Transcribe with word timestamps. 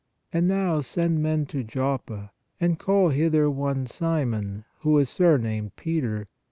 And 0.33 0.47
now 0.47 0.81
send 0.81 1.21
men 1.21 1.45
to 1.45 1.63
Joppe, 1.63 2.31
and 2.59 2.79
call 2.79 3.09
hither 3.09 3.51
one 3.51 3.85
Simon, 3.85 4.65
who 4.79 4.97
is 4.97 5.09
sur 5.09 5.37
named 5.37 5.75
Peter. 5.75 6.27